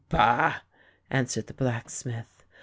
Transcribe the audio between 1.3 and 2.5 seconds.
the blacksmith.